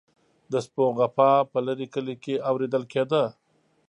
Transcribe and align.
د 0.51 0.53
سپو 0.65 0.85
غپا 0.97 1.31
په 1.51 1.59
لرې 1.67 1.87
کلي 1.93 2.15
کې 2.23 2.35
اوریدل 2.49 2.83
کیده. 2.93 3.23